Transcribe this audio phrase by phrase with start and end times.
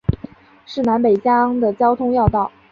[0.65, 2.51] 是南北疆的交通要道。